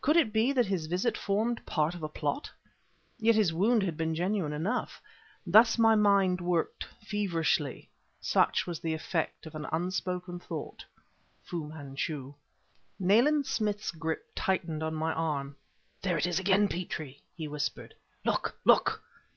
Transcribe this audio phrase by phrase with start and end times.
[0.00, 2.50] Could it be that his visit formed part of a plot?
[3.20, 5.00] Yet his wound had been genuine enough.
[5.46, 7.88] Thus my mind worked, feverishly;
[8.20, 10.84] such was the effect of an unspoken thought
[11.44, 12.34] Fu Manchu.
[12.98, 15.54] Nayland Smith's grip tightened on my arm.
[16.02, 17.94] "There it is again, Petrie!" he whispered.
[18.24, 19.04] "Look, look!"